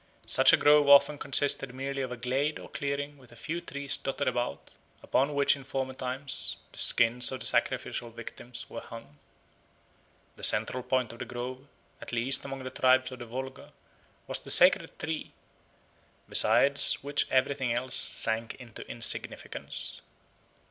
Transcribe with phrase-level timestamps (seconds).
[0.25, 3.95] Such a grove often consisted merely of a glade or clearing with a few trees
[3.97, 9.19] dotted about, upon which in former times the skins of the sacrificial victims were hung.
[10.37, 11.67] The central point of the grove,
[12.01, 13.73] at least among the tribes of the Volga,
[14.25, 15.33] was the sacred tree,
[16.27, 20.01] beside which everything else sank into insignificance.